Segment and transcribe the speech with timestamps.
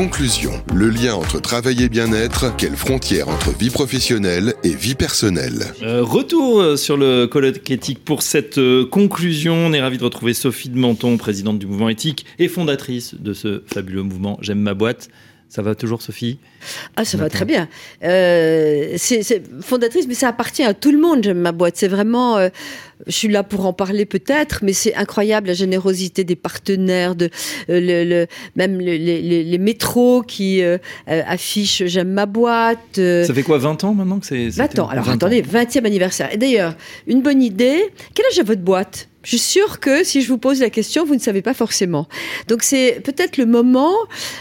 [0.00, 0.52] Conclusion.
[0.74, 6.02] Le lien entre travail et bien-être, quelle frontière entre vie professionnelle et vie personnelle euh,
[6.02, 9.52] Retour euh, sur le colloque éthique pour cette euh, conclusion.
[9.52, 13.34] On est ravi de retrouver Sophie de Menton, présidente du mouvement éthique et fondatrice de
[13.34, 15.10] ce fabuleux mouvement J'aime ma boîte.
[15.50, 16.38] Ça va toujours, Sophie?
[16.94, 17.68] Ah, ça va très bien.
[18.04, 21.74] Euh, c'est fondatrice, mais ça appartient à tout le monde, j'aime ma boîte.
[21.76, 22.38] C'est vraiment.
[22.38, 22.50] Euh,
[23.08, 27.30] je suis là pour en parler peut-être, mais c'est incroyable la générosité des partenaires, de,
[27.68, 30.62] euh, le, le, même les, les, les, métros qui
[31.08, 32.78] affichent J'aime ma boîte.
[32.94, 34.88] Ça fait quoi, 20 ans maintenant que c'est 20 ans.
[34.88, 36.32] Alors attendez, 20e anniversaire.
[36.32, 36.76] Et d'ailleurs,
[37.08, 37.90] une bonne idée.
[38.14, 39.09] Quel âge a votre boîte?
[39.22, 42.08] Je suis sûre que si je vous pose la question, vous ne savez pas forcément.
[42.48, 43.94] Donc c'est peut-être le moment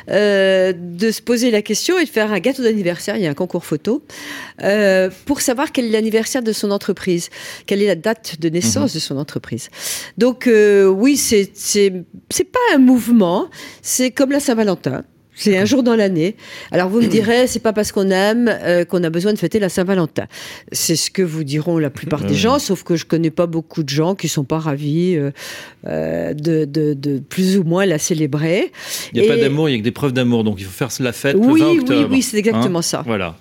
[0.10, 3.18] euh, de se poser la question et de faire un gâteau d'anniversaire.
[3.18, 4.04] Il y a un concours photo
[4.64, 7.30] euh, pour savoir quel est l'anniversaire de son entreprise,
[7.66, 8.96] quelle est la date de naissance mmh.
[8.96, 9.70] de son entreprise.
[10.18, 11.52] Donc euh, oui, c'est
[12.52, 13.50] pas un mouvement,
[13.82, 15.04] c'est comme la Saint-Valentin.
[15.40, 16.36] C'est un jour dans l'année.
[16.70, 19.58] Alors vous me direz, c'est pas parce qu'on aime euh, qu'on a besoin de fêter
[19.58, 20.26] la Saint-Valentin.
[20.74, 23.84] C'est ce que vous diront la plupart des gens, sauf que je connais pas beaucoup
[23.84, 25.32] de gens qui sont pas ravis euh,
[25.88, 28.72] euh de, de, de, plus ou moins la célébrer.
[29.14, 30.72] Il n'y a pas d'amour, il y a que des preuves d'amour, donc il faut
[30.72, 32.00] faire la fête oui, le 20 octobre.
[32.02, 33.04] Oui, oui, c'est exactement hein ça.
[33.06, 33.38] Voilà.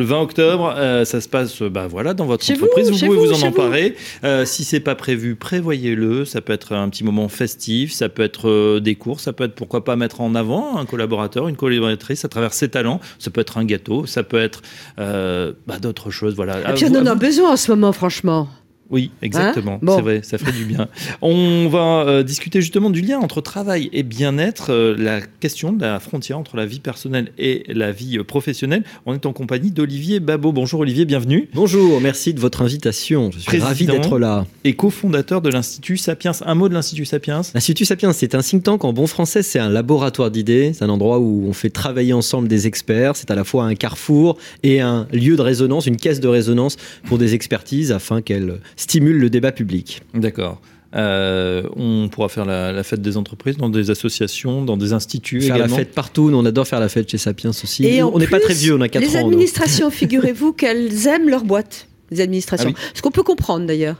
[0.00, 2.88] Le 20 octobre, euh, ça se passe bah, voilà, dans votre entreprise.
[2.90, 3.96] Vous, pouvez vous, en emparer.
[4.24, 6.24] Euh, si c'est pas prévu, prévoyez-le.
[6.24, 9.44] Ça peut être un petit moment festif, ça peut être euh, des cours, ça peut
[9.44, 12.98] être pourquoi pas mettre en avant un collaborateur, une collaboratrice à travers ses talents.
[13.18, 14.62] Ça peut être un gâteau, ça peut être
[14.96, 16.34] bah, d'autres choses.
[16.34, 16.70] Voilà.
[16.70, 18.48] Et puis on en a besoin en ce moment, franchement.
[18.90, 19.78] Oui, exactement.
[19.82, 20.88] Hein c'est vrai, ça fait du bien.
[21.22, 25.80] On va euh, discuter justement du lien entre travail et bien-être, euh, la question de
[25.80, 28.82] la frontière entre la vie personnelle et la vie euh, professionnelle.
[29.06, 30.52] On est en compagnie d'Olivier Babot.
[30.52, 31.48] Bonjour Olivier, bienvenue.
[31.54, 33.30] Bonjour, merci de votre invitation.
[33.30, 34.44] Je suis ravi d'être là.
[34.64, 36.32] Et cofondateur de l'Institut Sapiens.
[36.44, 39.60] Un mot de l'Institut Sapiens L'Institut Sapiens, c'est un think tank en bon français, c'est
[39.60, 40.72] un laboratoire d'idées.
[40.74, 43.14] C'est un endroit où on fait travailler ensemble des experts.
[43.14, 46.76] C'est à la fois un carrefour et un lieu de résonance, une caisse de résonance
[47.04, 50.02] pour des expertises afin qu'elles stimule le débat public.
[50.14, 50.60] D'accord.
[50.96, 55.42] Euh, on pourra faire la, fête des entreprises dans des associations, dans des instituts.
[55.42, 56.30] Faire la fête partout.
[56.32, 57.84] on adore faire la fête chez Sapiens aussi.
[57.84, 59.06] Et on n'est pas très vieux, on a 4 ans.
[59.06, 61.86] Les administrations, figurez-vous qu'elles aiment leur boîte.
[62.10, 62.72] Les administrations.
[62.74, 63.96] Ah Ce qu'on peut comprendre d'ailleurs.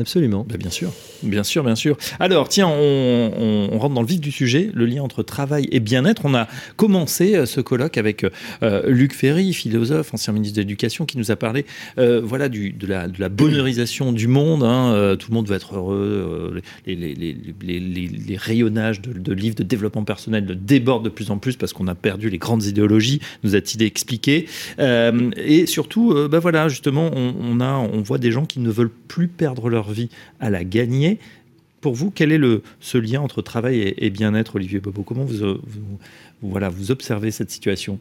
[0.00, 0.46] Absolument.
[0.48, 0.92] Bah, bien sûr.
[1.22, 1.96] Bien sûr, bien sûr.
[2.18, 6.22] Alors, tiens, on, rentre dans le vif du sujet, le lien entre travail et bien-être.
[6.24, 8.24] On a commencé euh, ce colloque avec
[8.62, 11.66] euh, Luc Ferry, philosophe, ancien ministre de l'Éducation, qui nous a parlé
[11.98, 14.62] euh, voilà, du, de, la, de bonheurisation du monde.
[14.62, 15.16] Hein.
[15.18, 16.60] tout le monde veut être heureux.
[16.86, 21.88] Les, rayonnages de, de, livres de développement personnel débordent de plus en plus parce qu'on
[21.88, 24.46] a perdu les grandes idéologies, nous a-t-il expliqué.
[24.78, 28.90] et surtout, ben voilà, justement, on, on, a, on voit des gens qui ne veulent
[29.08, 30.08] plus perdre leur vie
[30.40, 31.18] à la gagner.
[31.80, 35.02] Pour vous, quel est le, ce lien entre travail et, bien-être, Olivier Bobo?
[35.02, 35.58] Comment vous,
[36.42, 37.98] voilà, vous observez cette situation?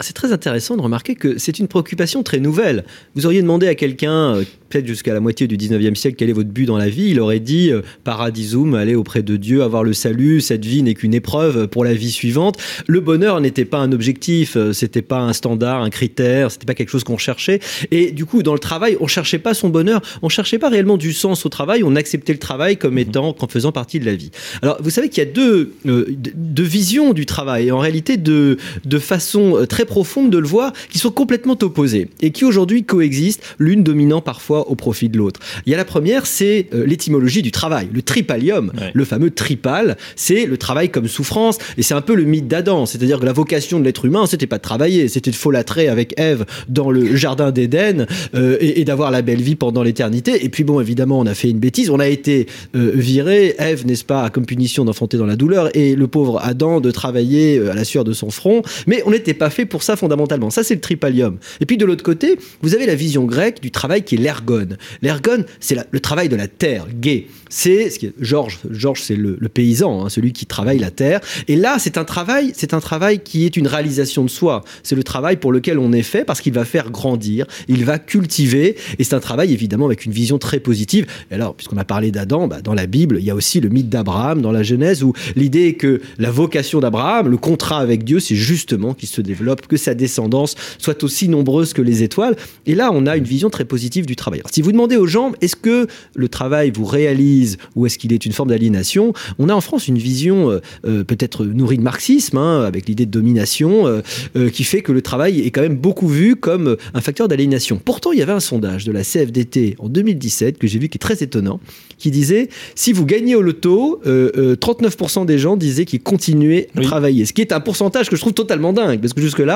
[0.00, 2.84] C'est très intéressant de remarquer que c'est une préoccupation très nouvelle.
[3.14, 6.34] Vous auriez demandé à quelqu'un, euh, peut-être jusqu'à la moitié du 19e siècle, quel est
[6.34, 9.84] votre but dans la vie, il aurait dit euh, paradisum, aller auprès de Dieu, avoir
[9.84, 12.58] le salut, cette vie n'est qu'une épreuve pour la vie suivante.
[12.86, 16.74] Le bonheur n'était pas un objectif, euh, c'était pas un standard, un critère, c'était pas
[16.74, 17.60] quelque chose qu'on cherchait.
[17.90, 20.96] Et du coup, dans le travail, on cherchait pas son bonheur, on cherchait pas réellement
[20.96, 22.98] du sens au travail, on acceptait le travail comme mhm.
[22.98, 24.30] étant, comme faisant partie de la vie.
[24.62, 28.16] Alors, vous savez qu'il y a deux, euh, deux visions du travail, et en réalité
[28.16, 32.84] de, de façon très profonde de le voir, qui sont complètement opposées et qui aujourd'hui
[32.84, 35.40] coexistent, l'une dominant parfois au profit de l'autre.
[35.66, 39.96] Il y a la première, c'est euh, l'étymologie du travail, le tripalium, le fameux tripal,
[40.16, 43.32] c'est le travail comme souffrance, et c'est un peu le mythe d'Adam, c'est-à-dire que la
[43.32, 47.16] vocation de l'être humain, c'était pas de travailler, c'était de folâtrer avec Ève dans le
[47.16, 50.44] jardin d'Éden euh, et, d'avoir la belle vie pendant l'éternité.
[50.44, 52.46] Et puis bon, évidemment, on a fait une bêtise, on a été
[52.76, 56.80] euh, viré, Ève, n'est-ce pas, comme punition d'enfanter dans la douleur, et le pauvre Adam
[56.80, 59.96] de travailler à la sueur de son front, mais on n'était pas fait pour ça
[59.96, 60.50] fondamentalement.
[60.50, 61.38] Ça, c'est le tripalium.
[61.60, 64.68] Et puis de l'autre côté, vous avez la vision grecque du travail qui est l'ergon
[65.02, 65.44] l'ergon.
[65.60, 67.26] c'est le travail de la terre, gay.
[67.50, 71.20] C'est ce Georges, Georges c'est le, paysan, hein, celui qui travaille la terre.
[71.46, 74.64] Et là, c'est un travail, c'est un travail qui est une réalisation de soi.
[74.82, 77.98] C'est le travail pour lequel on est fait parce qu'il va faire grandir, il va
[77.98, 78.76] cultiver.
[78.98, 81.06] Et c'est un travail évidemment avec une vision très positive.
[81.30, 83.68] Et alors, puisqu'on a parlé d'Adam, bah, dans la Bible, il y a aussi le
[83.68, 88.02] mythe d'Abraham dans la Genèse où l'idée est que la vocation d'Abraham, le contrat avec
[88.02, 92.36] Dieu, c'est justement qu'il se développe que sa descendance soit aussi nombreuse que les étoiles.
[92.66, 94.42] Et là, on a une vision très positive du travail.
[94.50, 98.26] si vous demandez aux gens, est-ce que le travail vous réalise ou est-ce qu'il est
[98.26, 102.38] une forme d'aliénation On a en France une vision euh, euh, peut-être nourrie de marxisme,
[102.38, 106.08] hein, avec l'idée de domination, euh, qui fait que le travail est quand même beaucoup
[106.08, 107.80] vu comme un facteur d'aliénation.
[107.82, 110.96] Pourtant, il y avait un sondage de la CFDT en 2017 que j'ai vu qui
[110.96, 111.60] est très étonnant,
[111.98, 117.24] qui disait si vous gagnez au loto, 39% des gens disaient qu'ils continuaient à travailler.
[117.24, 119.53] Ce qui est un pourcentage que je trouve totalement dingue, parce que jusque-là,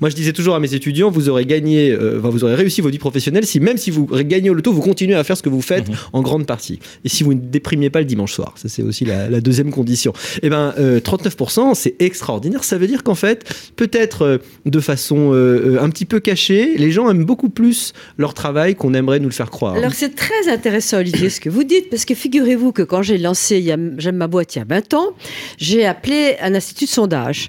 [0.00, 2.98] moi je disais toujours à mes étudiants, vous aurez gagné, vous aurez réussi vos vies
[2.98, 5.62] professionnelles si même si vous gagnez au loto, vous continuez à faire ce que vous
[5.62, 5.96] faites mhm.
[6.12, 6.78] en grande partie.
[7.04, 10.12] Et si vous ne déprimiez pas le dimanche soir, ça c'est aussi la, deuxième condition.
[10.42, 12.64] Et eh ben 39%, c'est extraordinaire.
[12.64, 13.44] Ça veut dire qu'en fait,
[13.76, 17.92] peut-être euh, de façon euh, euh, un petit peu cachée, les gens aiment beaucoup plus
[18.16, 19.74] leur travail qu'on aimerait nous le faire croire.
[19.74, 23.18] Alors c'est très intéressant Olivier ce que vous dites, parce que figurez-vous que quand j'ai
[23.18, 23.58] lancé
[23.98, 25.10] J'aime ma boîte il y a 20 ans,
[25.58, 27.48] j'ai appelé un institut de sondage.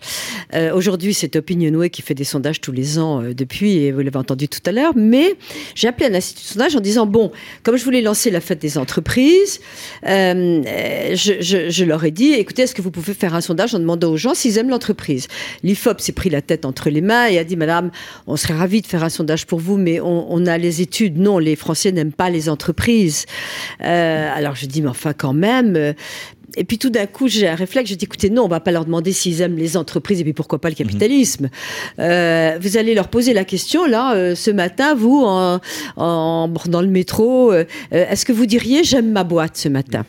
[0.74, 1.36] Aujourd'hui c'est
[1.90, 4.94] Qui fait des sondages tous les ans depuis, et vous l'avez entendu tout à l'heure,
[4.96, 5.36] mais
[5.76, 7.32] j'ai appelé un institut de sondage en disant, bon,
[7.64, 9.60] comme je voulais lancer la fête des entreprises,
[10.04, 14.12] je, je, leur ai dit, écoutez, est-ce que vous pouvez faire un sondage en demandant
[14.12, 15.28] aux gens s'ils aiment l'entreprise?
[15.64, 17.92] L'IFOP s'est pris la tête entre les mains et a dit, Madame,
[18.28, 21.18] on serait ravi de faire un sondage pour vous, mais on, a les études.
[21.18, 23.26] Non, les Français n'aiment pas les entreprises.
[23.82, 25.94] Euh, alors je dis, mais enfin quand même.
[26.56, 28.72] Et puis tout d'un coup, j'ai un réflexe, je dis, écoutez, non, on va pas
[28.72, 31.46] leur demander s'ils aiment les entreprises et puis pourquoi pas le capitalisme.
[31.46, 31.50] Mhm.
[32.00, 35.60] Euh, vous allez leur poser la question, là, euh, ce matin, vous, en,
[35.98, 37.54] dans le métro,
[37.92, 40.06] est-ce que vous diriez, j'aime ma boîte ce matin?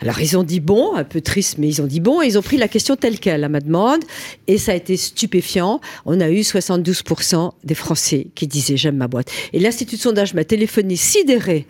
[0.00, 2.38] Alors ils ont dit bon, un peu triste, mais ils ont dit bon, et ils
[2.38, 4.00] ont pris la question telle qu'elle à ma demande,
[4.46, 5.80] et ça a été stupéfiant.
[6.06, 9.30] On a eu 72% des Français qui disaient j'aime ma boîte.
[9.52, 11.66] Et l'Institut de sondage m'a téléphoné sidéré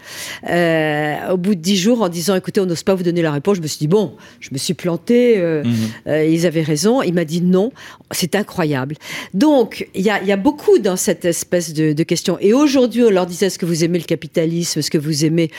[0.48, 3.32] euh, au bout de 10 jours en disant écoutez, on n'ose pas vous donner la
[3.32, 3.56] réponse.
[3.56, 5.74] Je me suis dit bon, je me suis planté, euh, mhm.
[6.06, 7.02] euh, ils avaient raison.
[7.02, 7.72] Il m'a dit non,
[8.10, 8.96] c'est incroyable.
[9.34, 12.38] Donc il y a, beaucoup dans cette espèce de, de question.
[12.40, 15.50] Et aujourd'hui, on leur disait est-ce que vous aimez le capitalisme, est-ce que vous aimez,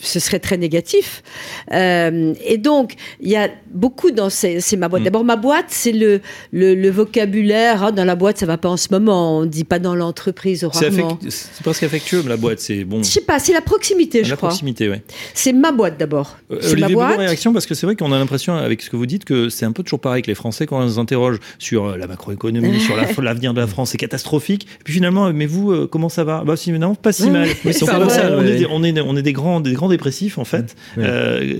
[0.00, 1.22] ce serait très négatif.
[1.72, 2.13] Euh,
[2.44, 5.02] et donc, il y a beaucoup dans ces, ma boîte.
[5.02, 5.04] Mm.
[5.04, 6.20] D'abord, ma boîte, c'est le,
[6.52, 7.84] le, vocabulaire.
[7.84, 9.38] Hein, dans la boîte, ça va pas en ce moment.
[9.38, 11.18] On dit pas dans l'entreprise, rarement.
[11.28, 12.60] C'est presque affectueux, la boîte.
[12.60, 13.02] C'est bon.
[13.02, 14.48] Je sais pas, c'est la proximité, je la crois.
[14.48, 14.96] proximité, oui.
[15.34, 16.36] C'est ma boîte d'abord.
[16.50, 17.18] Euh, c'est ma boîte.
[17.18, 19.64] réaction parce que c'est vrai qu'on a l'impression, avec ce que vous dites, que c'est
[19.64, 22.80] un peu toujours pareil que les Français quand on les interroge sur euh, la macroéconomie,
[22.80, 24.66] sur l'avenir de la France, c'est catastrophique.
[24.80, 26.42] Et puis finalement, mais vous, comment ça va?
[26.44, 27.48] Bah, si, non, pas si mal.
[27.64, 30.76] on, est, on, est, on, est, des grands, des grands dépressifs en fait.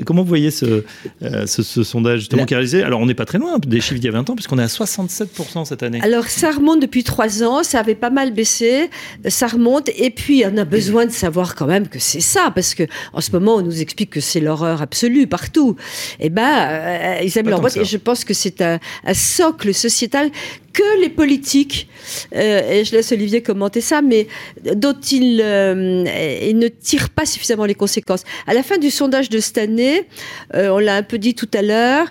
[0.04, 0.84] comment vous voyez ce,
[1.22, 2.82] euh, ce, sondage justement qui a réalisé.
[2.82, 4.62] Alors on n'est pas très loin des chiffres d'il y a 20 ans, puisqu'on est
[4.62, 6.00] à 67% cette année.
[6.02, 8.90] Alors ça remonte depuis 3 ans, ça avait pas mal baissé,
[9.28, 12.74] ça remonte, et puis on a besoin de savoir quand même que c'est ça, parce
[12.74, 15.76] que en ce moment on nous explique que c'est l'horreur absolue partout.
[16.20, 19.74] Eh ben, euh, ils aiment leur boîte, et je pense que c'est un, un socle
[19.74, 20.30] sociétal
[20.74, 21.88] que les politiques,
[22.34, 24.26] euh, et je laisse Olivier commenter ça, mais
[24.74, 26.04] dont ils, euh,
[26.52, 28.24] ne tirent pas suffisamment les conséquences.
[28.46, 30.06] À la fin du sondage de cette année,
[30.54, 32.06] on l'a un peu dit tout à l'heure,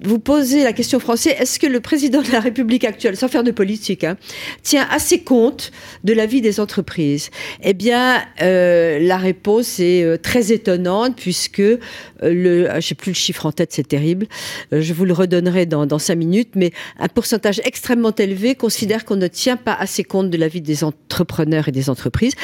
[0.00, 3.42] vous posez la question française, est-ce que le président de la République actuelle, sans faire
[3.42, 4.16] de politique, hein,
[4.62, 5.72] tient assez compte
[6.04, 7.30] de la vie des entreprises?
[7.62, 11.78] Eh bien, euh, la réponse est euh, très étonnante puisque euh,
[12.22, 14.26] le, je plus le chiffre en tête, c'est terrible.
[14.70, 19.16] je vous le redonnerai dans, dans cinq minutes, mais un pourcentage extrêmement élevé considère qu'on
[19.16, 22.34] ne tient pas assez compte de la vie des entrepreneurs et des entreprises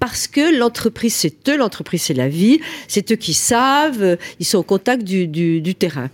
[0.00, 4.58] parce que l'entreprise c'est eux, l'entreprise c'est la vie, c'est eux qui savent, ils sont
[4.58, 6.10] au contact du, du terrain.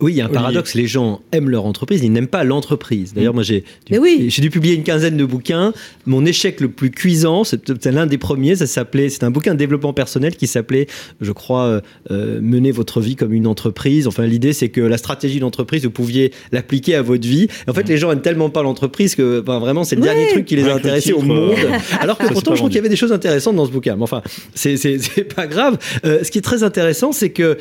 [0.00, 0.74] Oui, il y a un paradoxe.
[0.74, 3.14] Les gens aiment leur entreprise, ils n'aiment pas l'entreprise.
[3.14, 4.28] D'ailleurs, moi, j'ai dû, oui.
[4.28, 5.72] dû publier une quinzaine de bouquins.
[6.06, 8.56] Mon échec le plus cuisant, c'est l'un des premiers.
[8.56, 10.86] Ça s'appelait, c'est un bouquin de développement personnel qui s'appelait,
[11.20, 11.80] je crois, euh,
[12.10, 14.06] euh, mener votre vie comme une entreprise.
[14.06, 17.48] Enfin, l'idée, c'est que la stratégie d'entreprise, vous pouviez l'appliquer à votre vie.
[17.68, 20.56] en fait, les gens aiment tellement pas l'entreprise que, vraiment, c'est le dernier truc qui
[20.56, 21.54] les a intéressés au monde.
[22.00, 23.96] Alors que pourtant, je trouve qu'il y avait des choses intéressantes dans ce bouquin.
[23.96, 24.22] Mais enfin,
[24.54, 25.78] c'est pas grave.
[26.04, 27.58] Euh, ce qui est très intéressant, c'est que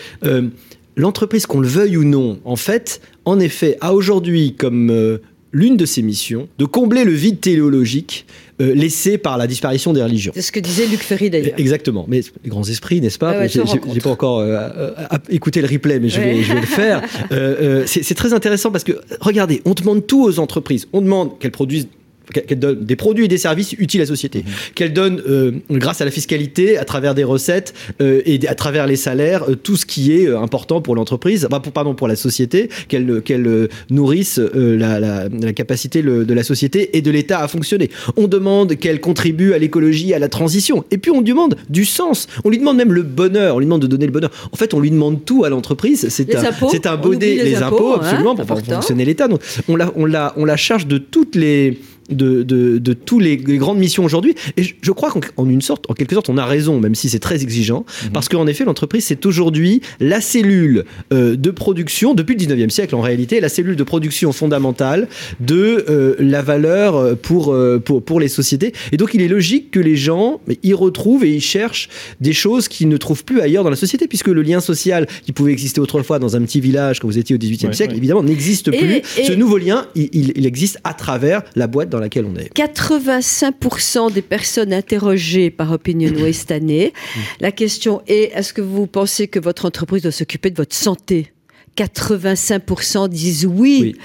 [0.95, 5.19] l'entreprise, qu'on le veuille ou non, en fait, en effet, a aujourd'hui comme euh,
[5.51, 8.25] l'une de ses missions de combler le vide téléologique
[8.61, 10.31] euh, laissé par la disparition des religions.
[10.35, 11.57] C'est ce que disait Luc Ferry d'ailleurs.
[11.57, 12.05] Exactement.
[12.07, 13.61] Mais les grands esprits, n'est-ce pas Je
[13.93, 14.91] J'ai pas encore euh,
[15.29, 17.01] écouté le replay, mais je, vais, je vais, le faire.
[17.87, 20.87] C'est très intéressant parce que, regardez, on demande tout aux entreprises.
[20.93, 21.87] On demande qu'elles produisent
[22.31, 24.51] qu'elle donne des produits et des services utiles à la société, Mhm.
[24.75, 28.87] qu'elle donne, euh, grâce à la fiscalité, à travers des recettes euh, et à travers
[28.87, 32.07] les salaires, euh, tout ce qui est euh, important pour l'entreprise, enfin, pour, pardon, pour
[32.07, 36.95] la société, qu'elle qu'elle euh, nourrisse euh, la, la- la capacité le- de la société
[36.97, 37.89] et de l'État à fonctionner.
[38.17, 40.85] On demande qu'elle contribue à l'écologie, à la transition.
[40.91, 42.27] Et puis on demande du sens.
[42.43, 43.55] On lui demande même le bonheur.
[43.55, 44.31] On lui demande de donner le bonheur.
[44.51, 46.07] En fait, on lui demande tout à l'entreprise.
[46.09, 46.69] C'est Les un, impôts.
[46.71, 48.75] c'est un oublie les impôts, hein, absolument, pour faire important.
[48.75, 49.27] fonctionner l'État.
[49.27, 51.77] Donc, on la, on la, on la charge de toutes les
[52.09, 54.35] de, de, de tous les, les grandes missions aujourd'hui.
[54.57, 56.95] Et je, je crois qu'en en une sorte, en quelque sorte, on a raison, même
[56.95, 62.13] si c'est très exigeant, parce qu'en effet, l'entreprise, c'est aujourd'hui la cellule euh, de production,
[62.13, 65.07] depuis le 19e siècle en réalité, la cellule de production fondamentale
[65.39, 68.73] de euh, la valeur euh, pour, euh, pour, pour les sociétés.
[68.91, 71.89] Et donc, il est logique que les gens y retrouvent et y cherchent
[72.21, 75.31] des choses qu'ils ne trouvent plus ailleurs dans la société, puisque le lien social qui
[75.31, 77.97] pouvait exister autrefois dans un petit village quand vous étiez au 18e Ouais, siècle, ouais.
[77.97, 79.01] évidemment, n'existe Et- plus.
[79.17, 82.35] et- Ce nouveau lien, il, il- il existe à travers la boîte dans laquelle on
[82.35, 82.53] est.
[82.53, 86.91] 85% des personnes interrogées par Opinionway cette année,
[87.39, 91.31] la question est est-ce que vous pensez que votre entreprise doit s'occuper de votre santé?
[91.77, 93.95] 85% disent oui.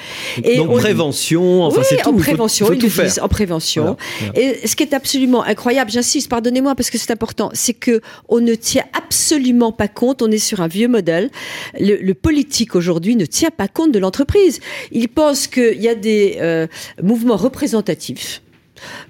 [0.42, 2.08] Et Donc on- prévention, enfin oui, c'est tout.
[2.08, 3.04] en faut- prévention, faut ils tout le faire.
[3.04, 3.96] disent, en prévention.
[4.20, 8.00] Voilà, Et ce qui est absolument incroyable, j'insiste, pardonnez-moi parce que c'est important, c'est que
[8.28, 10.22] on ne tient absolument pas compte.
[10.22, 11.30] On est sur un vieux modèle.
[11.78, 14.60] Le, le politique aujourd'hui ne tient pas compte de l'entreprise.
[14.92, 16.66] Il pense qu'il y a des euh,
[17.02, 18.42] mouvements représentatifs.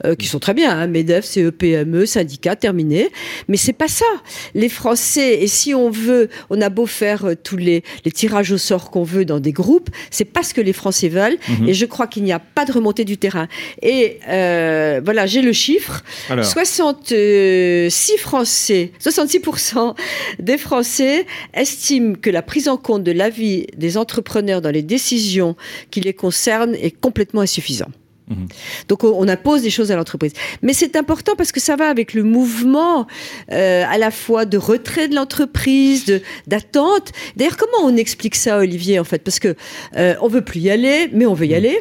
[0.05, 3.09] Euh, qui sont très bien, hein, MEDEF, CEPME, syndicats, terminé.
[3.49, 4.07] Mais c'est pas ça.
[4.55, 8.53] Les Français, et si on veut, on a beau faire euh, tous les, les tirages
[8.53, 11.39] au sort qu'on veut dans des groupes, c'est pas ce que les Français veulent.
[11.49, 11.69] Mhm.
[11.69, 13.49] Et je crois qu'il n'y a pas de remontée du terrain.
[13.83, 16.03] Et euh, voilà, j'ai le chiffre.
[16.29, 19.95] Alors, 66 Français, 66%
[20.39, 25.57] des Français estiment que la prise en compte de l'avis des entrepreneurs dans les décisions
[25.91, 27.93] qui les concernent est complètement insuffisante.
[28.31, 28.49] Mhm.
[28.89, 30.33] Donc on, on impose des choses à l'entreprise.
[30.63, 33.07] Mais c'est important parce que ça va avec le mouvement
[33.53, 37.13] euh, à la fois de retrait de l'entreprise, d'attente.
[37.37, 39.23] D'ailleurs, comment on explique ça, Olivier, en fait?
[39.23, 39.55] Parce que
[39.97, 41.81] euh, on veut plus y aller, mais on veut y aller.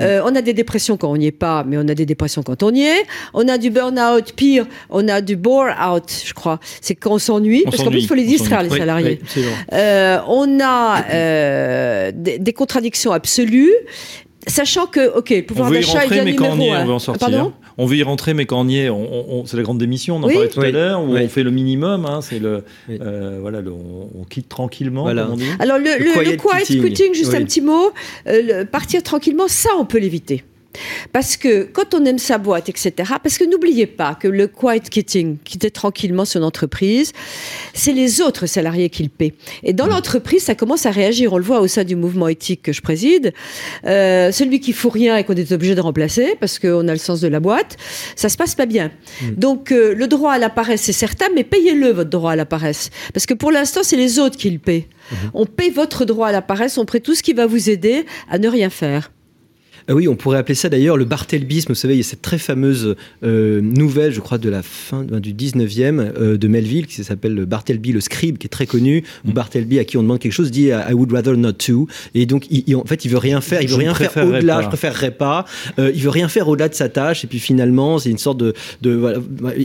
[0.00, 2.42] Euh, on a des dépressions quand on n'y est pas, mais on a des dépressions
[2.42, 3.04] quand on y est.
[3.32, 6.58] On a du burn-out, pire, on a du bore-out, je crois.
[6.80, 9.20] C'est quand on s'ennuie, parce qu'en plus, il faut les distraire, les salariés.
[9.36, 9.44] Oui.
[9.72, 13.72] Euh, on a des, des contradictions absolues,
[14.46, 16.54] sachant que, ok, le on pouvoir veut y d'achat est rentrer, bien mais quand on
[16.54, 16.82] y numéro est, un.
[16.82, 17.28] on veut en sortir.
[17.30, 17.52] Pardon?
[17.78, 19.78] On veut y rentrer, mais quand on y est, on, on- on- c'est la grande
[19.78, 20.34] démission, on en Oui.
[20.34, 21.20] parlait tout à l'heure, où Oui.
[21.24, 22.98] on fait le minimum, hein, c'est le, Oui.
[23.00, 25.22] euh, voilà, le- on, on quitte tranquillement, Voilà.
[25.24, 25.44] comme on dit.
[25.58, 26.82] Alors le, Le le, quiet le quiet quitting.
[26.84, 27.38] quitting, juste Oui.
[27.38, 27.92] un petit mot,
[28.26, 30.44] euh, le- partir tranquillement, ça on peut l'éviter.
[31.12, 34.80] Parce que quand on aime sa boîte, etc., parce que n'oubliez pas que le quiet
[34.80, 37.12] quitting, quitter tranquillement son entreprise,
[37.74, 39.34] c'est les autres salariés qui le paient.
[39.62, 41.32] Et dans l'entreprise, ça commence à réagir.
[41.32, 43.32] On le voit au sein du mouvement éthique que je préside.
[43.86, 46.98] Euh, celui qui fout rien et qu'on est obligé de remplacer parce qu'on a le
[46.98, 47.76] sens de la boîte,
[48.16, 48.90] ça se passe pas bien.
[49.36, 52.46] Donc euh, le droit à la paresse, c'est certain, mais payez-le votre droit à la
[52.46, 52.90] paresse.
[53.12, 54.88] Parce que pour l'instant, c'est les autres qui le paient.
[55.34, 58.06] On paye votre droit à la paresse, on paie tout ce qui va vous aider
[58.30, 59.10] à ne rien faire.
[59.88, 61.68] Ah oui, on pourrait appeler ça d'ailleurs le barthelbisme.
[61.70, 65.02] Vous savez, il y a cette très fameuse euh, nouvelle, je crois, de la fin
[65.04, 68.66] ben, du 19e euh, de Melville, qui s'appelle le Bartleby le scribe, qui est très
[68.66, 69.04] connu.
[69.26, 71.86] Où Bartleby, à qui on demande quelque chose, dit I would rather not to.
[72.14, 73.62] Et donc, il, il- en fait, il veut rien faire.
[73.62, 74.56] Il Je veut ne rien faire préférerais au-delà.
[74.56, 74.62] pas.
[74.62, 75.44] Je préférerais pas.
[75.78, 77.24] Euh, il veut rien faire au-delà de sa tâche.
[77.24, 79.18] Et puis finalement, c'est une sorte de, de voilà,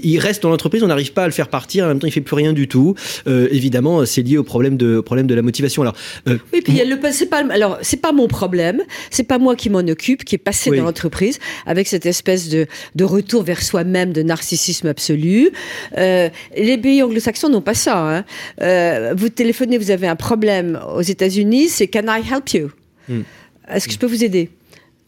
[0.03, 0.83] il reste dans l'entreprise.
[0.83, 1.86] On n'arrive pas à le faire partir.
[1.86, 2.95] En même temps, il fait plus rien du tout.
[3.27, 5.81] Euh, évidemment, c'est lié au problème de, au problème de la motivation.
[5.83, 5.95] Alors,
[6.27, 8.81] euh, Oui, puis il y a le c'est pas alors c'est pas mon problème,
[9.12, 10.77] c'est pas moi qui m'en occupe, qui est passé Oui.
[10.77, 15.49] dans l'entreprise avec cette espèce de de retour vers soi-même, de narcissisme absolu.
[15.97, 18.17] Euh, les pays anglo-saxons n'ont pas ça.
[18.17, 18.25] hein.
[18.61, 22.69] Euh, vous téléphonez, vous avez un problème aux États-Unis, c'est Can I help you?
[23.09, 23.21] Hmm.
[23.69, 24.49] Est-ce que je peux vous aider?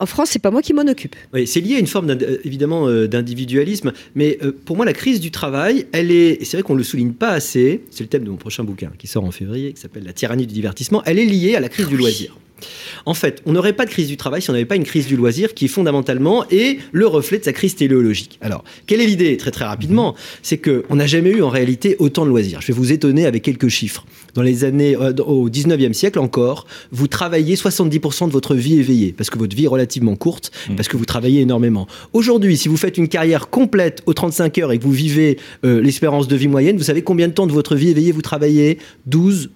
[0.01, 1.13] En France, c'est pas moi qui m'en occupe.
[1.33, 4.93] Oui, c'est lié à une forme euh, évidemment euh, d'individualisme, mais euh, pour moi la
[4.93, 8.23] crise du travail, elle est, c'est vrai qu'on le souligne pas assez, c'est le thème
[8.23, 11.19] de mon prochain bouquin qui sort en février, qui s'appelle La tyrannie du divertissement, elle
[11.19, 12.37] est liée à la crise du loisir.
[13.05, 15.07] En fait, on n'aurait pas de crise du travail si on n'avait pas une crise
[15.07, 18.37] du loisir qui fondamentalement est le reflet de sa crise téléologique.
[18.41, 21.95] Alors, quelle est l'idée Très très rapidement, c'est que on n'a jamais eu en réalité
[21.99, 22.61] autant de loisirs.
[22.61, 24.05] Je vais vous étonner avec quelques chiffres.
[24.33, 29.13] Dans les années euh, au 19e siècle encore, vous travaillez 70% de votre vie éveillée
[29.17, 31.87] parce que votre vie est relativement courte, parce que vous travaillez énormément.
[32.13, 35.81] Aujourd'hui, si vous faites une carrière complète aux 35 heures et que vous vivez euh,
[35.81, 38.77] l'espérance de vie moyenne, vous savez combien de temps de votre vie éveillée vous travaillez?
[39.09, 39.47] 12%.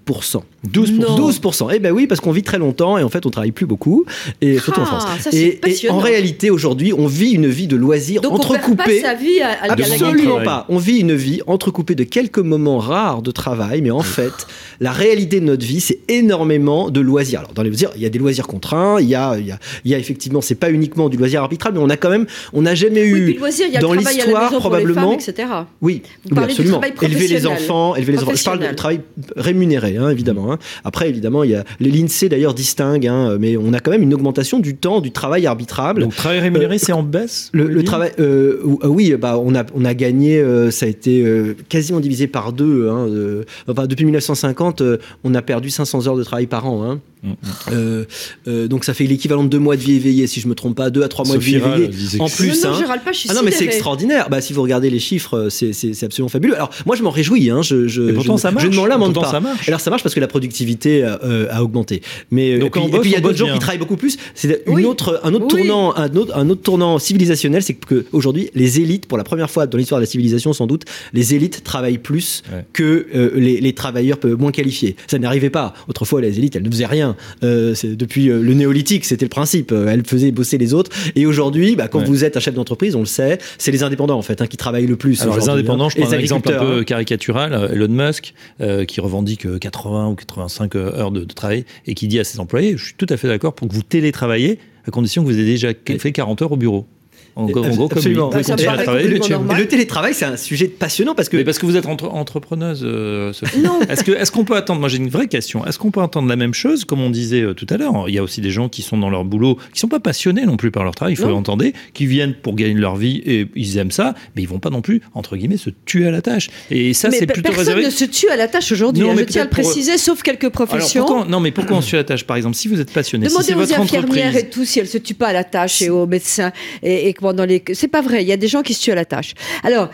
[0.67, 0.91] 12%.
[0.99, 1.29] Non.
[1.29, 1.69] 12%.
[1.73, 2.92] Eh ben oui, parce qu'on vit très longtemps.
[2.97, 4.05] Et en fait on travaille plus beaucoup
[4.41, 5.21] et surtout en Ah, France.
[5.21, 5.59] ça, et,
[5.89, 9.01] en réalité aujourd'hui on vit une vie de loisirs Donc on perd pas entrecoupée.
[9.01, 10.65] sa vie à, à, Absolument pas.
[10.69, 14.31] On vit une vie entrecoupée de quelques moments rares de travail, mais en fait,
[14.79, 17.39] la réalité de notre vie, c'est énormément de loisirs.
[17.41, 19.51] Alors, dans les loisirs, il y a des loisirs contraints, il y a, il y
[19.51, 22.09] a, il y a effectivement, c'est pas uniquement du loisir arbitral, mais on a quand
[22.09, 24.83] même, on n'a jamais Oui, eu loisir, il y a dans l'histoire maison pour les
[24.83, 25.11] probablement.
[25.11, 25.47] femmes, etc.
[25.81, 26.79] Oui, Vous oui, parlez du absolument.
[26.79, 28.31] travail Élever les enfants, élever les enfants.
[28.35, 29.01] Je parle de travail
[29.35, 30.51] rémunéré, hein, évidemment.
[30.53, 30.59] hein.
[30.83, 34.03] Après, évidemment, il y a les l'INSEE d'ailleurs distingue, hein, mais on a quand même
[34.03, 36.01] une augmentation du temps du travail arbitrable.
[36.01, 39.63] Donc travail rémunéré, c'est en baisse Le, travail, euh, ou- euh, oui, bah, on, a,
[39.73, 42.89] on a gagné, euh, ça a été euh, quasiment divisé par deux.
[42.89, 46.83] hein, euh, enfin, depuis 1950, euh, on a perdu 500 heures de travail par an.
[46.83, 46.99] hein.
[47.23, 47.35] Mm, mm.
[47.71, 48.03] Euh,
[48.49, 50.75] euh, donc ça fait l'équivalent de deux mois de vie éveillée, si je me trompe
[50.75, 51.89] pas, deux à trois mois de vie éveillée.
[52.19, 52.97] En plus, non, non, hein.
[53.03, 54.27] pas, je suis Ah non, mais c'est extraordinaire.
[54.29, 56.55] Bah, si vous regardez les chiffres, euh, c'est- absolument fabuleux.
[56.55, 57.49] Alors, moi, je m'en réjouis.
[57.49, 57.61] Hein.
[57.61, 58.65] Je, je, Et pourtant, je, ça marche.
[58.65, 59.31] je ne m'en lamente pas.
[59.31, 59.67] ça marche.
[59.69, 62.01] Alors, ça marche parce que la productivité euh, a augmenté.
[62.29, 63.53] Mais euh, Donc, puis, et puis, il y a d'autres gens bien.
[63.53, 64.17] qui travaillent beaucoup plus.
[64.35, 64.85] C'est une Oui.
[64.85, 65.65] autre, un autre Oui.
[65.67, 69.49] tournant, un autre, un autre tournant civilisationnel, c'est que aujourd'hui, les élites, pour la première
[69.49, 72.65] fois dans l'histoire de la civilisation, sans doute, les élites travaillent plus Ouais.
[72.73, 74.95] que euh, les, les travailleurs peu- moins qualifiés.
[75.07, 75.73] Ça n'arrivait pas.
[75.87, 77.15] Autrefois, les élites, elles ne faisaient rien.
[77.43, 79.71] Euh, depuis euh, le néolithique, c'était le principe.
[79.71, 80.91] Elles faisaient bosser les autres.
[81.15, 82.05] Et aujourd'hui, bah, quand Ouais.
[82.05, 84.57] vous êtes un chef d'entreprise, on le sait, c'est les indépendants en fait hein, qui
[84.57, 85.21] travaillent le plus.
[85.21, 85.89] Alors les aujourd'hui, indépendants, hein.
[85.89, 86.83] je prends Et un les exemple un peu hein.
[86.83, 91.93] caricatural, Elon Musk, euh, qui revendique euh, 80 ou 85 heures de, de travail et
[91.93, 94.59] qui dit à ses employés, je suis tout à fait d'accord pour que vous télétravaillez
[94.85, 96.87] à condition que vous ayez déjà fait 40 heures au bureau.
[97.35, 98.29] En, gros- en gros, comme Absolument.
[98.29, 101.75] vous Bah, ça le télétravail, c'est un sujet passionnant parce que Mais parce que vous
[101.77, 103.59] êtes entre- entrepreneuse, euh, Sophie.
[103.59, 103.79] Non.
[103.89, 105.65] Est-ce que est-ce qu'on peut attendre Moi, j'ai une vraie question.
[105.65, 108.05] Est-ce qu'on peut attendre la même chose, comme on disait euh, tout à l'heure?
[108.07, 110.45] Il y a aussi des gens qui sont dans leur boulot, qui sont pas passionnés
[110.45, 111.13] non plus par leur travail.
[111.13, 114.47] Il faut l'entendre, qui viennent pour gagner leur vie et ils aiment ça, mais ils
[114.47, 116.49] vont pas non plus entre guillemets se tuer à la tâche.
[116.69, 117.85] Et ça, c'est plutôt personne réservé.
[117.85, 119.03] ne se tue à la tâche aujourd'hui.
[119.03, 121.05] Non, hein, mais je tiens à le préciser, sauf quelques Alors professions.
[121.05, 122.91] pourquoi non mais pourquoi on se tue à la tâche Par exemple, si vous êtes
[122.91, 125.27] passionné, si Demandez c'est aux votre infirmières entreprise, et tout si elles se tuent pas
[125.27, 127.63] à la tâche et aux médecins et, et les.
[127.73, 128.23] C'est pas vrai.
[128.23, 129.33] Il y a des gens qui se tuent à la tâche.
[129.63, 129.89] Alors,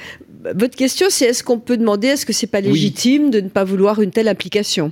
[0.55, 2.67] votre question, c'est est-ce qu'on peut demander, est-ce que c'est pas Oui.
[2.69, 4.91] légitime de ne pas vouloir une telle implication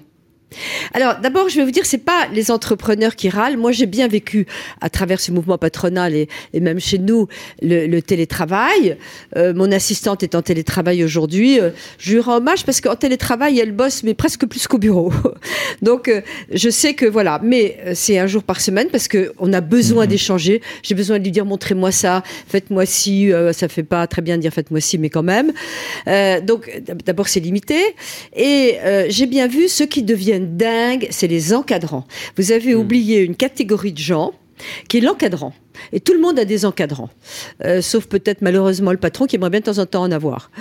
[0.94, 3.58] alors, d'abord, je vais vous dire, c'est pas les entrepreneurs qui râlent.
[3.58, 4.48] Moi, j'ai bien vécu
[4.82, 7.28] à travers ce mouvement patronal et, et même chez nous
[7.62, 8.98] le, le télétravail.
[9.36, 11.60] Euh, mon assistante est en télétravail aujourd'hui.
[11.60, 15.12] Euh, je lui rends hommage parce qu'en télétravail, elle bosse, mais presque plus qu'au bureau.
[15.82, 16.22] Donc, euh,
[16.54, 20.06] je sais que voilà, mais c'est un jour par semaine parce que on a besoin
[20.06, 20.10] Mhm.
[20.10, 20.62] d'échanger.
[20.84, 23.32] J'ai besoin de lui dire, montrez-moi ça, faites-moi ci.
[23.52, 25.52] Ça fait pas très bien de dire faites-moi ci, mais quand même.
[26.46, 26.72] Donc,
[27.06, 27.78] d'abord, c'est limité.
[28.36, 28.76] Et
[29.10, 32.06] j'ai bien vu ceux qui deviennent dingues, c'est les encadrants.
[32.36, 34.34] Vous avez oublié une catégorie de gens
[34.88, 35.54] qui est l'encadrant.
[35.94, 37.10] Et tout le monde a des encadrants,
[37.64, 40.52] Euh, sauf peut-être malheureusement le patron qui aimerait bien de temps en temps en avoir.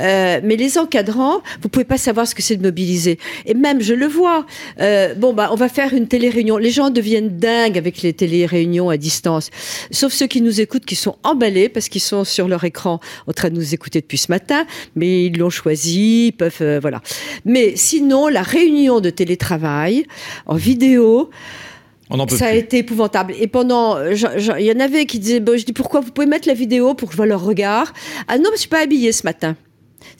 [0.00, 3.18] Euh, mais les encadrants, vous pouvez pas savoir ce que c'est de mobiliser.
[3.46, 4.46] Et même, je le vois.
[4.80, 6.56] Euh, bon, bah, on va faire une télé-réunion.
[6.56, 9.50] Les gens deviennent dingues avec les télé-réunions à distance.
[9.90, 13.32] Sauf ceux qui nous écoutent, qui sont emballés parce qu'ils sont sur leur écran en
[13.32, 14.64] train de nous écouter depuis ce matin,
[14.96, 17.00] mais ils l'ont choisi, ils peuvent, voilà.
[17.44, 20.04] Mais sinon, la réunion de télétravail
[20.46, 21.30] en vidéo,
[22.14, 23.34] on en peut ça a été épouvantable.
[23.38, 26.48] Et pendant, il y en avait qui disaient, bon, je dis pourquoi vous pouvez mettre
[26.48, 27.92] la vidéo pour que je vois leur regard?
[28.28, 29.56] Ah non, mais je suis pas habillée ce matin.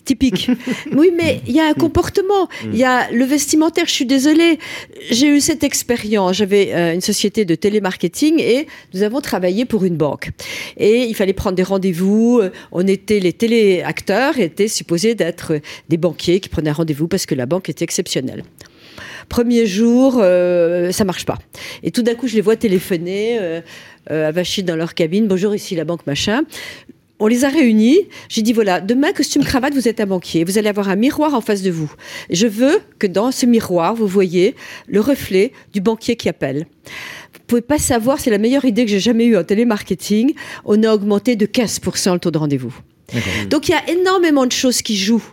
[0.05, 0.51] Typique.
[0.93, 3.87] oui, mais il y a un comportement, il y a le vestimentaire.
[3.87, 4.59] Je suis désolée.
[5.11, 6.37] J'ai eu cette expérience.
[6.37, 10.31] J'avais euh, une société de télémarketing et nous avons travaillé pour une banque.
[10.77, 12.41] Et il fallait prendre des rendez-vous.
[12.43, 17.27] Euh, On était les téléacteurs étaient supposés d'être des banquiers qui prenaient un rendez-vous parce
[17.27, 18.43] que la banque était exceptionnelle.
[19.29, 21.39] Premier jour, euh, ça marche pas.
[21.83, 23.61] Et tout d'un coup, je les vois téléphoner, euh,
[24.11, 25.27] euh, avachis dans leur cabine.
[25.27, 26.43] Bonjour, ici la banque machin.
[27.21, 28.01] On les a réunis.
[28.29, 30.45] J'ai dit voilà, demain, costume cravate, vous êtes un banquier.
[30.45, 31.91] Vous allez avoir un miroir en face de vous.
[32.29, 34.55] Je veux que dans ce miroir, vous voyez
[34.89, 36.67] le reflet du banquier qui appelle.
[37.33, 40.35] Vous pouvez pas savoir, c'est la meilleure idée que j'ai jamais eue en télémarketing.
[40.65, 42.75] On a augmenté de 15% le taux de rendez-vous.
[43.49, 45.25] Donc il y a énormément de choses qui jouent.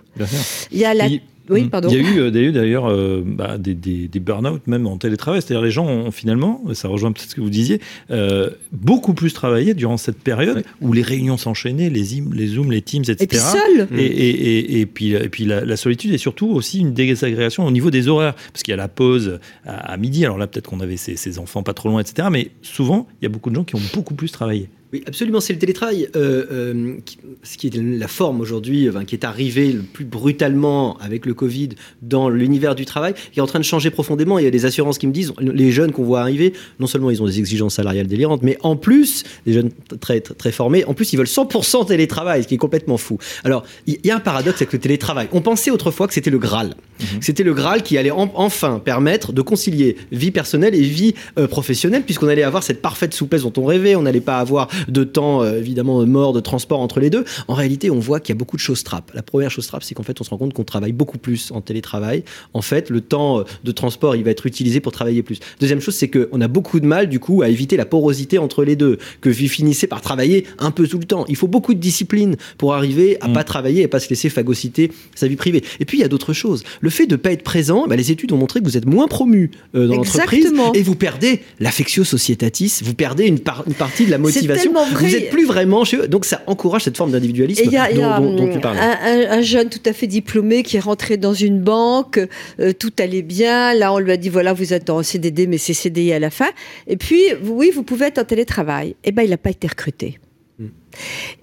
[0.72, 1.08] Il y a la.
[1.52, 1.70] Oui, Mm.
[1.70, 1.90] pardon.
[1.92, 5.42] Il y a eu euh, d'ailleurs, euh, bah, des, des, des burn-out même en télétravail.
[5.42, 9.34] C'est-à-dire les gens ont finalement, ça rejoint peut-être ce que vous disiez, euh, beaucoup plus
[9.34, 13.24] travaillé durant cette période où les réunions s'enchaînaient, les, Zooms, les Teams, etc.
[13.24, 13.88] Et puis seul.
[13.98, 17.66] Et, et, et, et puis, et puis la, la solitude et surtout aussi une désagrégation
[17.66, 18.36] au niveau des horaires.
[18.54, 20.26] Parce qu'il y a la pause à, à midi.
[20.26, 22.28] Alors là, peut-être qu'on avait ses, ses enfants pas trop loin, etc.
[22.32, 24.70] Mais souvent, il y a beaucoup de gens qui ont beaucoup plus travaillé.
[24.94, 29.06] Oui, absolument, c'est le télétravail, euh, euh, qui, ce qui est la forme aujourd'hui, enfin,
[29.06, 31.70] qui est arrivé le plus brutalement avec le Covid
[32.02, 34.38] dans l'univers du travail, qui est en train de changer profondément.
[34.38, 36.52] Il y a des assurances qui me disent, les jeunes qu'on voit arriver,
[36.82, 40.34] non seulement ils ont des exigences salariales délirantes, mais en plus, des jeunes très, très,
[40.34, 43.18] très formés, en plus ils veulent 100% télétravail, ce qui est complètement fou.
[43.46, 45.30] Alors, il y a un paradoxe avec le télétravail.
[45.32, 46.76] On pensait autrefois que c'était le Graal.
[47.22, 51.48] C'était le Graal qui allait en- enfin permettre de concilier vie personnelle et vie euh,
[51.48, 55.04] professionnelle, puisqu'on allait avoir cette parfaite souplesse dont on rêvait, on n'allait pas avoir de
[55.04, 57.26] temps euh, évidemment mort de transport entre les deux.
[57.48, 59.12] En réalité, on voit qu'il y a beaucoup de choses trappes.
[59.14, 61.52] La première chose trappe, c'est qu'en fait, on se rend compte qu'on travaille beaucoup plus
[61.52, 62.24] en télétravail.
[62.54, 65.40] En fait, le temps euh, de transport, il va être utilisé pour travailler plus.
[65.60, 68.64] Deuxième chose, c'est qu'on a beaucoup de mal, du coup, à éviter la porosité entre
[68.64, 71.26] les deux, que vous finissez par travailler un peu tout le temps.
[71.28, 73.34] Il faut beaucoup de discipline pour arriver à Mm.
[73.34, 75.64] pas travailler et pas se laisser phagocyter sa vie privée.
[75.80, 76.64] Et puis, il y a d'autres choses.
[76.82, 79.08] Le fait de pas être présent, bah, les études ont montré que vous êtes moins
[79.08, 80.74] promu euh, dans l'entreprise Exactement.
[80.74, 84.71] et vous perdez l'affectio societatis, vous perdez une, par- une partie de la motivation.
[84.74, 85.08] Tellement vrai.
[85.10, 86.08] Vous êtes plus vraiment chez eux.
[86.08, 88.78] Donc, ça encourage cette forme d'individualisme dont, dont- dont tu parles.
[88.78, 92.20] un, un- un jeune tout à fait diplômé qui est rentré dans une banque,
[92.60, 93.74] euh, tout allait bien.
[93.74, 96.30] Là, on lui a dit voilà, vous êtes en CDD, mais c'est CDI à la
[96.30, 96.50] fin.
[96.88, 98.96] Et puis, oui, vous pouvez être en télétravail.
[99.04, 100.20] Eh ben, il n'a pas été recruté.
[100.60, 100.68] Hmm.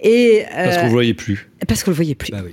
[0.01, 1.49] Et Parce euh, qu'on ne voyait plus.
[1.67, 2.31] parce qu'on le voyait plus.
[2.31, 2.51] Bah oui.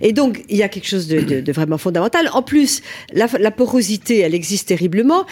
[0.00, 2.30] Et donc, il y a quelque chose de, de- de vraiment fondamental.
[2.32, 2.80] En plus,
[3.12, 5.26] la, la porosité, elle existe terriblement.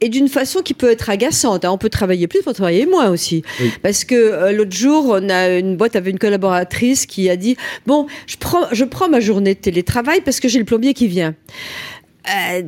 [0.00, 1.64] Et d'une façon qui peut être agaçante.
[1.64, 1.70] hein.
[1.72, 3.42] On peut travailler plus, on peut travailler moins aussi.
[3.60, 3.72] Oui.
[3.82, 7.56] Parce que euh, l'autre jour, on a une boîte avait une collaboratrice qui a dit
[7.86, 11.08] bon, je prends, je prends ma journée de télétravail parce que j'ai le plombier qui
[11.08, 11.34] vient.
[12.28, 12.62] Euh,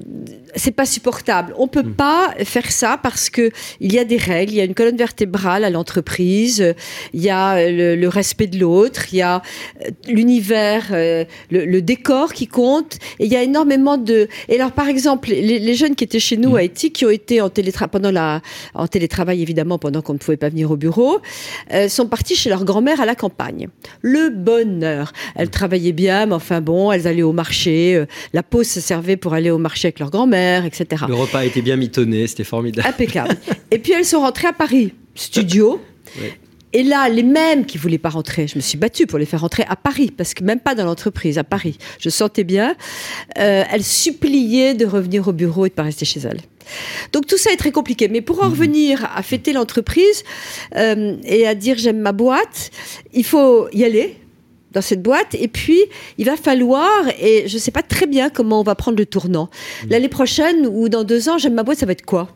[0.56, 1.54] c'est pas supportable.
[1.58, 4.64] On peut pas faire ça parce que il y a des règles, il y a
[4.64, 6.74] une colonne vertébrale à l'entreprise,
[7.12, 9.42] il y a euh, le, le respect de l'autre, il y a
[9.84, 12.96] euh, l'univers, euh, le, le décor qui compte.
[13.18, 14.28] Et il y a énormément de.
[14.48, 17.10] Et alors, par exemple, les, les jeunes qui étaient chez nous à Haïti, qui ont
[17.10, 18.40] été en télétravail pendant la,
[18.74, 21.20] en télétravail évidemment pendant qu'on ne pouvait pas venir au bureau,
[21.72, 23.68] euh, sont partis chez leur grand-mère à la campagne.
[24.02, 25.12] Le bonheur.
[25.36, 28.04] Elles travaillaient bien, mais enfin bon, elles allaient au marché.
[28.32, 31.04] la pause se servait pour aller au marché avec leur grand-mère, etc.
[31.08, 32.88] Le repas était bien mitonné, c'était formidable.
[32.88, 33.36] Impeccable.
[33.70, 35.80] Et puis elles sont rentrées à Paris, studio.
[36.20, 36.38] Ouais.
[36.72, 39.40] Et là, les mêmes qui voulaient pas rentrer, je me suis battue pour les faire
[39.40, 41.78] rentrer à Paris, parce que même pas dans l'entreprise, à Paris.
[41.98, 42.76] Je sentais bien.
[43.38, 46.40] euh, elles suppliaient de revenir au bureau et de pas rester chez elles.
[47.12, 48.08] Donc tout ça est très compliqué.
[48.08, 50.22] Mais pour en revenir à fêter l'entreprise
[50.76, 52.70] euh, et à dire j'aime ma boîte,
[53.12, 54.16] il faut y aller
[54.72, 55.80] dans cette boîte et puis
[56.18, 59.50] il va falloir et je sais pas très bien comment on va prendre le tournant
[59.88, 62.28] l'année prochaine ou dans deux ans j'aime ma boîte ça va être quoi?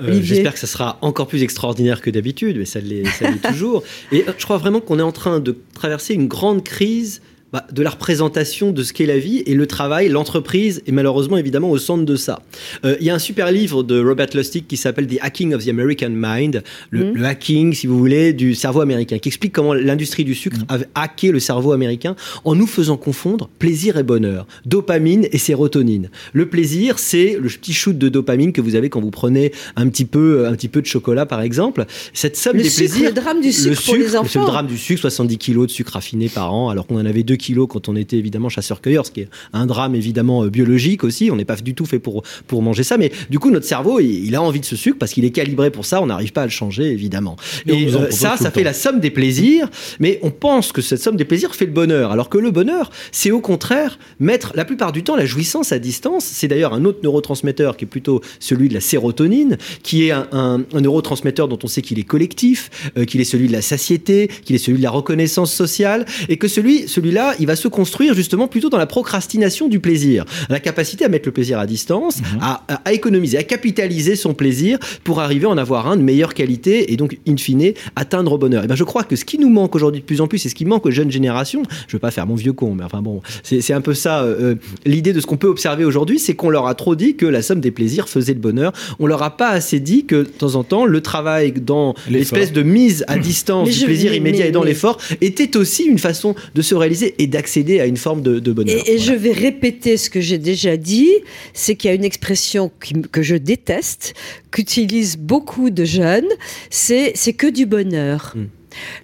[0.00, 0.20] Euh.
[0.22, 3.04] J'espère que ça sera encore plus extraordinaire que d'habitude, mais ça l'est
[3.48, 3.82] toujours.
[4.12, 7.20] Et je crois vraiment qu'on est en train de traverser une grande crise
[7.52, 11.36] bah, de la représentation de ce qu'est la vie et le travail, l'entreprise est malheureusement
[11.36, 12.42] évidemment au centre de ça.
[12.84, 15.64] Euh, Il y a un super livre de Robert Lustig qui s'appelle The Hacking of
[15.64, 17.14] the American Mind, le, Mhm.
[17.14, 20.78] le hacking, si vous voulez, du cerveau américain, qui explique comment l'industrie du sucre a
[20.94, 26.10] hacké le cerveau américain en nous faisant confondre plaisir et bonheur, dopamine et sérotonine.
[26.32, 29.88] Le plaisir, c'est le petit shoot de dopamine que vous avez quand vous prenez un
[29.88, 31.84] petit peu, un petit peu de chocolat, par exemple.
[32.12, 33.08] Cette somme le des sucre, plaisirs.
[33.08, 35.66] le drame du sucre, Le pour les sucre, c'est le drame du sucre, 70 kilos
[35.66, 38.48] de sucre raffiné par an, alors qu'on en avait 2 kilos quand on était évidemment
[38.48, 41.30] chasseur-cueilleur, ce qui est un drame évidemment euh, biologique aussi.
[41.30, 43.98] On n'est pas du tout fait pour, pour manger ça, mais du coup, notre cerveau,
[44.00, 46.00] il, il a envie de ce sucre parce qu'il est calibré pour ça.
[46.02, 47.36] On n'arrive pas à le changer, évidemment.
[47.66, 48.64] Et euh, ça, ça fait temps.
[48.66, 52.12] la somme des plaisirs, mais on pense que cette somme des plaisirs fait le bonheur,
[52.12, 55.78] alors que le bonheur, c'est au contraire mettre la plupart du temps la jouissance à
[55.78, 56.24] distance.
[56.24, 60.28] C'est d'ailleurs un autre neurotransmetteur qui est plutôt celui de la sérotonine, qui est un,
[60.32, 63.62] un- un neurotransmetteur dont on sait qu'il est collectif, euh, qu'il est celui de la
[63.62, 67.68] satiété, qu'il est celui de la reconnaissance sociale, et que celui, celui-là, il va se
[67.68, 71.66] construire justement plutôt dans la procrastination du plaisir, la capacité à mettre le plaisir à
[71.66, 75.96] distance, à, à- à économiser, à capitaliser son plaisir pour arriver à en avoir un
[75.96, 78.64] de meilleure qualité et donc, in fine, atteindre au bonheur.
[78.64, 80.48] Et ben, je crois que ce qui nous manque aujourd'hui de plus en plus, et
[80.48, 83.02] ce qui manque aux jeunes générations, je veux pas faire mon vieux con, mais enfin
[83.02, 84.54] bon, c'est un peu ça euh,
[84.86, 87.42] l'idée de ce qu'on peut observer aujourd'hui, c'est qu'on leur a trop dit que la
[87.42, 88.72] somme des plaisirs faisait le bonheur.
[88.98, 92.52] On leur a pas assez dit que de temps en temps, le travail dans l'espèce
[92.52, 95.98] de mise à distance Mais du plaisir immédiat mais- et dans l'effort était aussi une
[95.98, 98.76] façon de se réaliser et d'accéder à une forme de, de bonheur.
[98.86, 99.12] Et, et Voilà.
[99.12, 101.10] je vais répéter ce que j'ai déjà dit,
[101.52, 104.14] c'est qu'il y a une expression qui que je déteste,
[104.50, 106.28] qu'utilisent beaucoup de jeunes,
[106.70, 108.32] c'est c'est que du bonheur.
[108.34, 108.46] Hmm.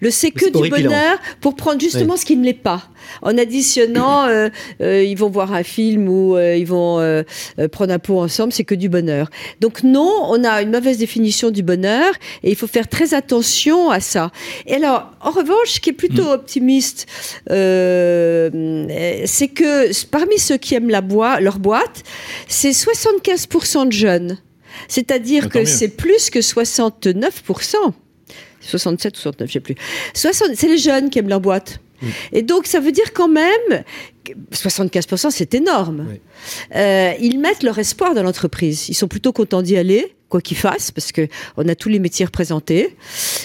[0.00, 2.83] Le c'est que C'est du bonheur pour prendre justement ce qui ne l'est pas.
[3.22, 4.48] En additionnant, euh,
[4.81, 6.96] euh, ils vont voir un film ou euh, ils vont
[7.72, 9.29] prendre un pot ensemble, c'est que du bonheur.
[9.61, 13.90] Donc non, on a une mauvaise définition du bonheur et il faut faire très attention
[13.90, 14.31] à ça.
[14.66, 17.07] Et alors, en revanche, ce qui est plutôt optimiste,
[17.50, 22.02] euh, euh, c'est que parmi ceux qui aiment la boi- leur boîte,
[22.48, 24.38] c'est 75% de jeunes.
[24.88, 27.76] C'est-à-dire que c'est plus que 69%.
[28.66, 29.74] 67 ou 69, je sais plus.
[30.14, 31.81] 60, c'est les jeunes qui aiment leur boîte.
[32.33, 33.85] Et donc, ça veut dire quand même,
[34.52, 36.07] 75%, c'est énorme.
[36.74, 38.88] Euh, ils mettent leur espoir dans l'entreprise.
[38.88, 41.98] Ils sont plutôt contents d'y aller quoi qu'il fasse, parce que on a tous les
[41.98, 42.96] métiers représentés.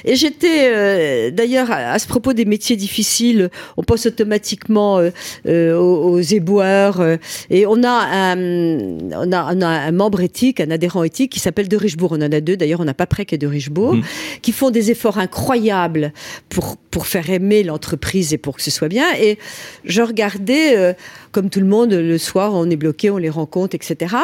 [0.03, 5.11] Et j'étais euh, d'ailleurs à, ce propos des métiers difficiles, on pense automatiquement euh,
[5.45, 7.01] euh, aux, éboueurs,
[7.49, 11.39] et on a, un, on a, on a un membre éthique, un adhérent éthique qui
[11.39, 12.13] s'appelle de Richebourg.
[12.13, 14.03] On en a deux, d'ailleurs, on n'a pas près que de Richebourg, mmh.
[14.41, 16.13] qui font des efforts incroyables
[16.49, 19.05] pour pour faire aimer l'entreprise et pour que ce soit bien.
[19.17, 19.37] Et
[19.85, 20.93] je regardais
[21.31, 24.15] comme tout le monde, le soir, on est bloqué, on les rencontre, etc.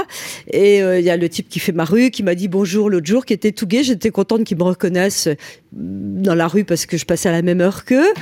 [0.52, 3.06] Et il y a le type qui fait ma rue, qui m'a dit bonjour l'autre
[3.06, 3.84] jour, qui était tout gai.
[3.84, 5.30] J'étais contente qu'ils me reconnaissent
[5.72, 8.14] dans la rue parce que je passais à la même heure qu'eux.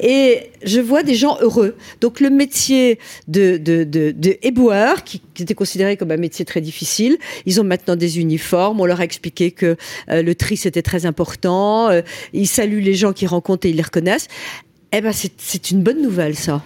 [0.00, 1.76] Et je vois des gens heureux.
[2.00, 7.18] Donc le métier de, de, de, éboueur, qui, était considéré comme un métier très difficile,
[7.46, 8.80] ils ont maintenant des uniformes.
[8.80, 9.76] On leur a expliqué que
[10.10, 11.90] euh, le tri c'était très important.
[11.90, 14.28] Euh, ils saluent les gens qu'ils rencontrent et ils les reconnaissent.
[14.92, 16.64] Eh ben c'est une bonne nouvelle ça.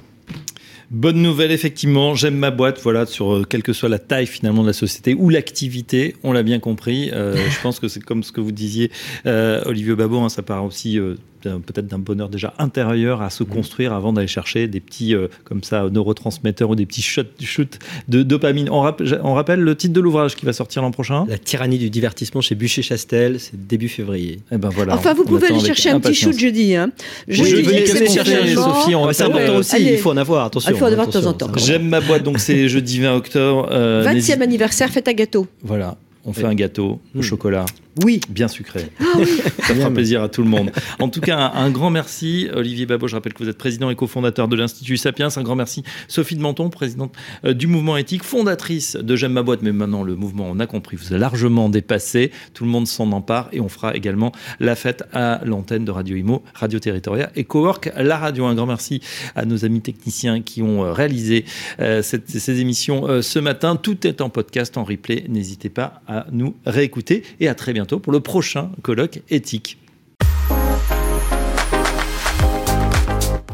[0.90, 2.14] Bonne nouvelle, effectivement.
[2.14, 5.14] J'aime ma boîte, voilà, sur euh, quelle que soit la taille finalement de la société
[5.14, 6.16] ou l'activité.
[6.22, 7.10] On l'a bien compris.
[7.12, 8.90] Euh, je pense que c'est comme ce que vous disiez,
[9.26, 10.98] euh, Olivier Babot, hein, ça part aussi
[11.42, 13.46] peut-être d'un bonheur déjà intérieur à se mmh.
[13.46, 18.22] construire avant d'aller chercher des petits euh, comme ça neurotransmetteurs ou des petits shoots, de
[18.22, 18.68] dopamine.
[18.70, 21.26] On, on, rappelle le titre de l'ouvrage qui va sortir l'an prochain.
[21.28, 24.32] La tyrannie du divertissement chez Bûcher-Chastel, c'est début février.
[24.32, 24.94] Et eh ben voilà.
[24.94, 26.74] Enfin, vous pouvez aller chercher un petit shoot jeudi.
[26.74, 26.90] Hein.
[27.26, 28.94] Je vais chercher Sophie.
[29.12, 29.76] C'est important aussi.
[29.80, 30.46] Il faut en avoir.
[30.46, 30.70] Attention.
[30.72, 31.50] Il faut en avoir de temps en temps.
[31.56, 32.22] J'aime ma boîte.
[32.22, 33.68] Donc c'est jeudi 20 octobre.
[33.70, 35.46] 20e euh, anniversaire, faites un gâteau.
[35.62, 35.96] Voilà.
[36.24, 37.22] On fait un gâteau au hmm.
[37.22, 37.64] chocolat.
[38.04, 38.20] Oui.
[38.28, 38.86] Bien sucré.
[39.00, 39.04] Ah
[39.66, 40.70] Ça fera plaisir à tout le monde.
[40.98, 43.08] En tout cas, un, grand merci, Olivier Babot.
[43.08, 45.28] Je rappelle que vous êtes président et cofondateur de l'Institut Sapiens.
[45.36, 49.42] Un grand merci, Sophie de Menton, présidente euh, du mouvement éthique, fondatrice de J'aime ma
[49.42, 49.62] boîte.
[49.62, 52.30] Mais maintenant, le mouvement, on a compris, vous a largement dépassé.
[52.54, 56.16] Tout le monde s'en empare et on fera également la fête à l'antenne de Radio
[56.16, 58.46] Imo, Radio Territoria et Cowork La Radio.
[58.46, 59.00] Un grand merci
[59.34, 61.44] à nos amis techniciens qui ont euh, réalisé
[61.80, 63.76] euh, ces émissions ce matin.
[63.76, 65.24] Tout est en podcast, en replay.
[65.28, 69.78] N'hésitez pas à nous réécouter et à très pour le prochain colloque éthique.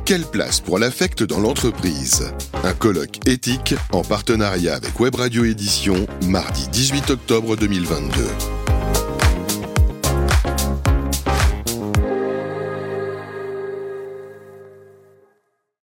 [0.04, 2.30] Quelle place pour l'affect dans l'entreprise?
[2.62, 8.73] Un colloque éthique en partenariat avec Web Radio Édition, mardi 18 octobre 2022.